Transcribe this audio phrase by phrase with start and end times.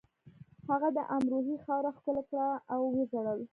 [0.69, 3.41] هغه د امروهې خاوره ښکل کړه او وژړل